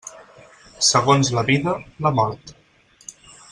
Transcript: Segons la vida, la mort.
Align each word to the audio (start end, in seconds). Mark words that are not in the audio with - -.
Segons 0.87 1.29
la 1.39 1.45
vida, 1.51 1.75
la 2.07 2.13
mort. 2.21 2.57